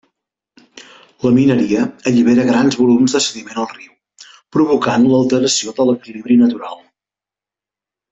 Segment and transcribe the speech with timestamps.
[1.25, 3.91] La mineria allibera grans volums de sediment al riu,
[4.57, 6.81] provocant l'alteració de l'equilibri natural.